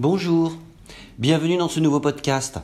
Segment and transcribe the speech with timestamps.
[0.00, 0.52] Bonjour,
[1.18, 2.60] bienvenue dans ce nouveau podcast.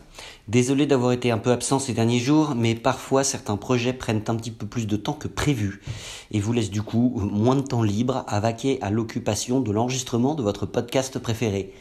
[0.46, 4.36] Désolé d'avoir été un peu absent ces derniers jours, mais parfois certains projets prennent un
[4.36, 5.82] petit peu plus de temps que prévu
[6.30, 10.36] et vous laissent du coup moins de temps libre à vaquer à l'occupation de l'enregistrement
[10.36, 11.72] de votre podcast préféré.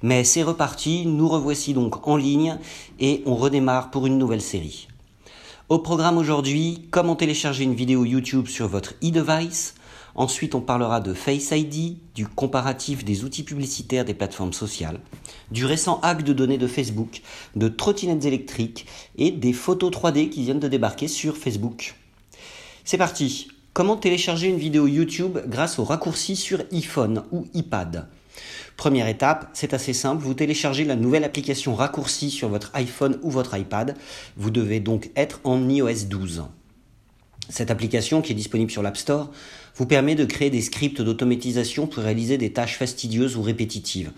[0.00, 2.56] Mais c'est reparti, nous revoici donc en ligne
[2.98, 4.88] et on redémarre pour une nouvelle série.
[5.68, 9.74] Au programme aujourd'hui, comment télécharger une vidéo YouTube sur votre e-device,
[10.14, 15.00] Ensuite, on parlera de Face ID, du comparatif des outils publicitaires des plateformes sociales,
[15.50, 17.20] du récent hack de données de Facebook,
[17.54, 18.86] de trottinettes électriques
[19.18, 21.96] et des photos 3D qui viennent de débarquer sur Facebook.
[22.84, 23.48] C'est parti.
[23.74, 28.08] Comment télécharger une vidéo YouTube grâce au raccourci sur iPhone ou iPad?
[28.76, 33.30] Première étape, c'est assez simple, vous téléchargez la nouvelle application raccourci sur votre iPhone ou
[33.30, 33.96] votre iPad.
[34.36, 36.44] Vous devez donc être en iOS 12.
[37.48, 39.30] Cette application, qui est disponible sur l'App Store,
[39.76, 44.10] vous permet de créer des scripts d'automatisation pour réaliser des tâches fastidieuses ou répétitives.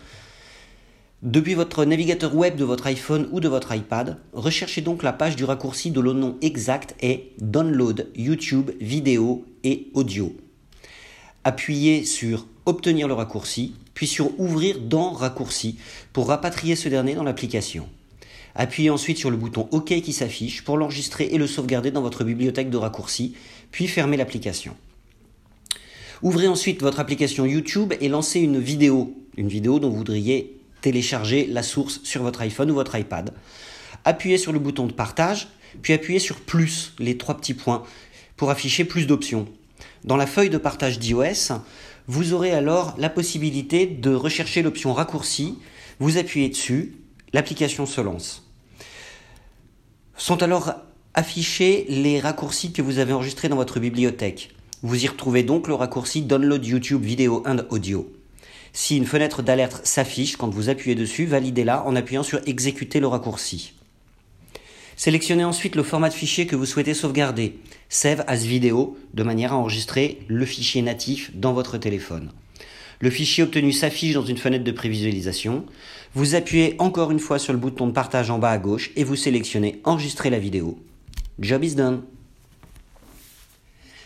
[1.22, 5.34] Depuis votre navigateur web de votre iPhone ou de votre iPad, recherchez donc la page
[5.34, 10.34] du raccourci dont le nom exact est Download YouTube vidéo et audio.
[11.42, 15.78] Appuyez sur Obtenir le raccourci, puis sur Ouvrir dans raccourci
[16.12, 17.88] pour rapatrier ce dernier dans l'application.
[18.54, 22.24] Appuyez ensuite sur le bouton OK qui s'affiche pour l'enregistrer et le sauvegarder dans votre
[22.24, 23.34] bibliothèque de raccourcis,
[23.70, 24.76] puis fermez l'application.
[26.20, 31.46] Ouvrez ensuite votre application YouTube et lancez une vidéo, une vidéo dont vous voudriez télécharger
[31.46, 33.32] la source sur votre iPhone ou votre iPad.
[34.04, 35.48] Appuyez sur le bouton de partage,
[35.80, 37.82] puis appuyez sur plus, les trois petits points,
[38.36, 39.48] pour afficher plus d'options.
[40.04, 41.54] Dans la feuille de partage d'iOS,
[42.08, 45.58] vous aurez alors la possibilité de rechercher l'option raccourci,
[46.00, 46.96] vous appuyez dessus,
[47.34, 48.50] l'application se lance.
[50.16, 50.72] Sont alors
[51.12, 54.54] affichés les raccourcis que vous avez enregistrés dans votre bibliothèque.
[54.82, 58.10] Vous y retrouvez donc le raccourci Download YouTube Video and Audio.
[58.72, 63.06] Si une fenêtre d'alerte s'affiche quand vous appuyez dessus, validez-la en appuyant sur Exécuter le
[63.06, 63.74] raccourci.
[64.98, 69.52] Sélectionnez ensuite le format de fichier que vous souhaitez sauvegarder, Save as Video, de manière
[69.52, 72.32] à enregistrer le fichier natif dans votre téléphone.
[72.98, 75.64] Le fichier obtenu s'affiche dans une fenêtre de prévisualisation.
[76.16, 79.04] Vous appuyez encore une fois sur le bouton de partage en bas à gauche et
[79.04, 80.80] vous sélectionnez Enregistrer la vidéo.
[81.38, 82.02] Job is done.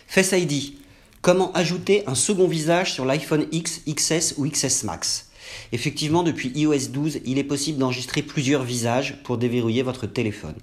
[0.06, 0.75] Face ID.
[1.22, 5.31] Comment ajouter un second visage sur l'iPhone X, XS ou XS Max?
[5.72, 10.55] Effectivement, depuis iOS 12, il est possible d'enregistrer plusieurs visages pour déverrouiller votre téléphone.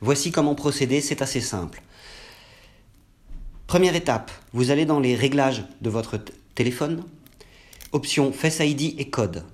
[0.00, 1.82] Voici comment procéder, c'est assez simple.
[3.66, 6.20] Première étape, vous allez dans les réglages de votre
[6.54, 7.04] téléphone,
[7.92, 9.44] option Face ID et code.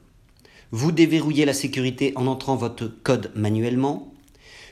[0.71, 4.13] Vous déverrouillez la sécurité en entrant votre code manuellement,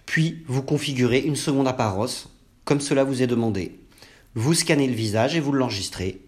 [0.07, 2.29] puis vous configurez une seconde apparence,
[2.65, 3.79] comme cela vous est demandé.
[4.35, 6.21] Vous scannez le visage et vous l'enregistrez.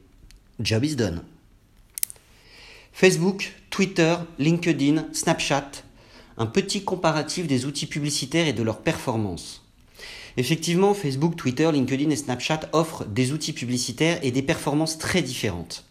[0.61, 1.23] Job is done.
[2.93, 5.71] Facebook, Twitter, LinkedIn, Snapchat,
[6.39, 9.63] un petit comparatif des outils publicitaires et de leurs performances.
[10.37, 15.85] Effectivement, Facebook, Twitter, LinkedIn et Snapchat offrent des outils publicitaires et des performances très différentes.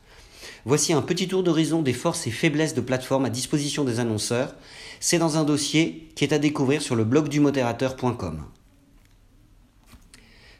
[0.66, 4.56] Voici un petit tour d'horizon des forces et faiblesses de plateformes à disposition des annonceurs.
[5.00, 8.44] C'est dans un dossier qui est à découvrir sur le blog du modérateur.com.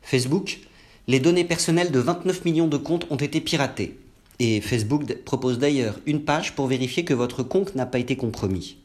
[0.02, 0.60] Facebook,
[1.08, 3.98] les données personnelles de 29 millions de comptes ont été piratées.
[4.40, 8.78] Et Facebook propose d'ailleurs une page pour vérifier que votre compte n'a pas été compromis.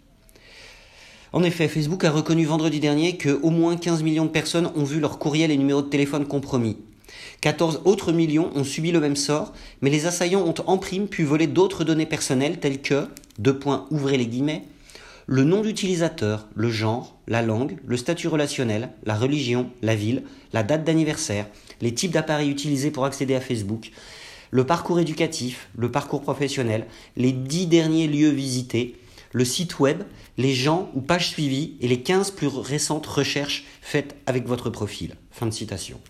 [1.32, 4.84] En effet, Facebook a reconnu vendredi dernier que au moins 15 millions de personnes ont
[4.84, 6.76] vu leur courriel et numéro de téléphone compromis.
[7.40, 11.24] 14 autres millions ont subi le même sort, mais les assaillants ont en prime pu
[11.24, 14.62] voler d'autres données personnelles telles que, deux points, ouvrez les guillemets,
[15.26, 20.22] le nom d'utilisateur, le genre, la langue, le statut relationnel, la religion, la ville,
[20.52, 21.46] la date d'anniversaire,
[21.80, 23.90] les types d'appareils utilisés pour accéder à Facebook,
[24.52, 28.94] le parcours éducatif, le parcours professionnel, les dix derniers lieux visités,
[29.32, 30.02] le site web,
[30.38, 35.14] les gens ou pages suivies et les 15 plus récentes recherches faites avec votre profil.
[35.30, 36.00] Fin de citation.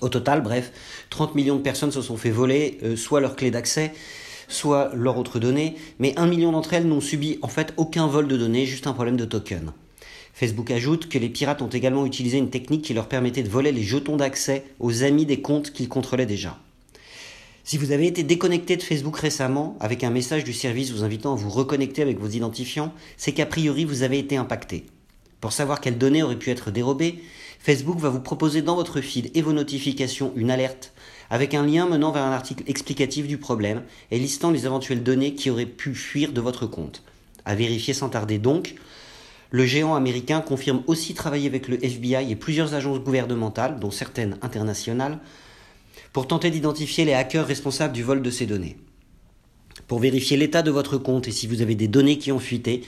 [0.00, 0.72] Au total, bref,
[1.10, 3.92] 30 millions de personnes se sont fait voler euh, soit leur clé d'accès,
[4.48, 8.28] soit leurs autres données, mais un million d'entre elles n'ont subi en fait aucun vol
[8.28, 9.72] de données, juste un problème de token.
[10.32, 13.72] Facebook ajoute que les pirates ont également utilisé une technique qui leur permettait de voler
[13.72, 16.58] les jetons d'accès aux amis des comptes qu'ils contrôlaient déjà.
[17.70, 21.34] Si vous avez été déconnecté de Facebook récemment avec un message du service vous invitant
[21.34, 24.86] à vous reconnecter avec vos identifiants, c'est qu'a priori vous avez été impacté.
[25.40, 27.22] Pour savoir quelles données auraient pu être dérobées,
[27.60, 30.92] Facebook va vous proposer dans votre feed et vos notifications une alerte
[31.30, 35.34] avec un lien menant vers un article explicatif du problème et listant les éventuelles données
[35.34, 37.04] qui auraient pu fuir de votre compte.
[37.44, 38.74] À vérifier sans tarder donc,
[39.52, 44.38] le géant américain confirme aussi travailler avec le FBI et plusieurs agences gouvernementales, dont certaines
[44.42, 45.20] internationales,
[46.12, 48.76] pour tenter d'identifier les hackers responsables du vol de ces données.
[49.86, 52.82] Pour vérifier l'état de votre compte et si vous avez des données qui ont fuité,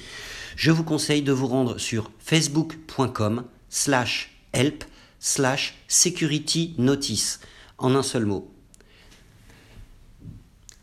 [0.56, 4.84] je vous conseille de vous rendre sur facebook.com slash help
[5.18, 7.40] slash security notice
[7.78, 8.50] en un seul mot.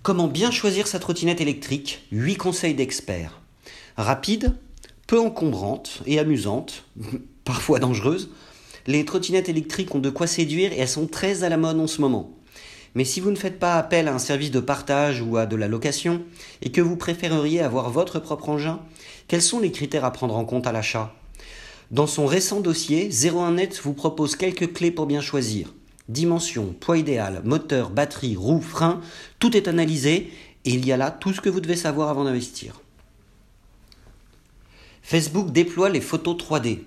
[0.01, 2.05] Comment bien choisir sa trottinette électrique?
[2.11, 3.39] 8 conseils d'experts.
[3.97, 4.55] Rapide,
[5.07, 6.85] peu encombrante et amusante,
[7.43, 8.29] parfois dangereuse,
[8.87, 11.87] les trottinettes électriques ont de quoi séduire et elles sont très à la mode en
[11.87, 12.31] ce moment.
[12.95, 15.55] Mais si vous ne faites pas appel à un service de partage ou à de
[15.55, 16.23] la location,
[16.61, 18.79] et que vous préféreriez avoir votre propre engin,
[19.27, 21.13] quels sont les critères à prendre en compte à l'achat?
[21.91, 25.73] Dans son récent dossier, 01net vous propose quelques clés pour bien choisir.
[26.07, 29.01] Dimension, poids idéal, moteur, batterie, roue, frein,
[29.37, 30.31] tout est analysé
[30.65, 32.81] et il y a là tout ce que vous devez savoir avant d'investir.
[35.03, 36.79] Facebook déploie les photos 3D.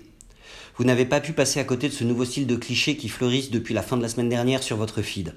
[0.75, 3.51] Vous n'avez pas pu passer à côté de ce nouveau style de cliché qui fleurissent
[3.51, 5.33] depuis la fin de la semaine dernière sur votre feed.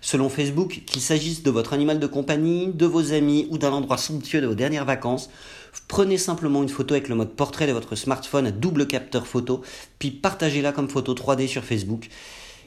[0.00, 3.98] Selon Facebook, qu'il s'agisse de votre animal de compagnie, de vos amis ou d'un endroit
[3.98, 5.30] somptueux de vos dernières vacances,
[5.88, 9.62] prenez simplement une photo avec le mode portrait de votre smartphone à double capteur photo,
[9.98, 12.08] puis partagez-la comme photo 3D sur Facebook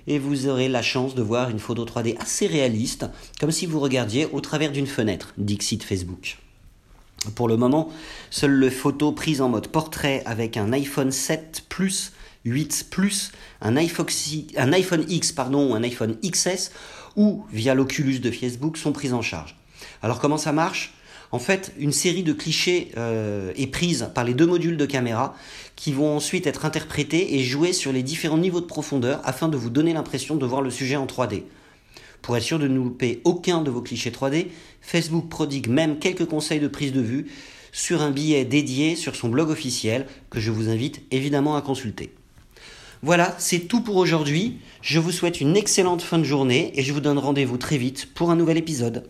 [0.08, 3.06] et vous aurez la chance de voir une photo 3D assez réaliste,
[3.40, 6.38] comme si vous regardiez au travers d'une fenêtre, Dixit Facebook.
[7.36, 7.90] Pour le moment,
[8.32, 12.14] seules les photos prises en mode portrait avec un iPhone 7 Plus,
[12.46, 13.32] 8 Plus,
[13.62, 16.72] un iPhone, X pardon, ou un iPhone XS
[17.16, 19.56] ou via l'Oculus de Facebook sont prises en charge.
[20.02, 20.96] Alors comment ça marche?
[21.32, 25.36] En fait, une série de clichés euh, est prise par les deux modules de caméra
[25.76, 29.56] qui vont ensuite être interprétés et joués sur les différents niveaux de profondeur afin de
[29.56, 31.44] vous donner l'impression de voir le sujet en 3D.
[32.22, 34.48] Pour être sûr de ne louper aucun de vos clichés 3D,
[34.82, 37.28] Facebook prodigue même quelques conseils de prise de vue
[37.72, 42.14] sur un billet dédié sur son blog officiel que je vous invite évidemment à consulter.
[43.04, 44.58] Voilà, c'est tout pour aujourd'hui.
[44.82, 48.14] Je vous souhaite une excellente fin de journée et je vous donne rendez-vous très vite
[48.14, 49.08] pour un nouvel épisode.